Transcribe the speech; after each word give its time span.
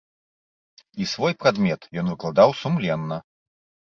І 1.03 1.05
свой 1.11 1.33
прадмет 1.43 1.81
ён 2.03 2.09
выкладаў 2.13 2.49
сумленна. 2.61 3.21